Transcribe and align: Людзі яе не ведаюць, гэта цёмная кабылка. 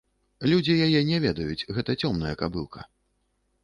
Людзі 0.53 0.77
яе 0.85 1.03
не 1.11 1.21
ведаюць, 1.27 1.67
гэта 1.77 1.99
цёмная 2.05 2.35
кабылка. 2.45 2.93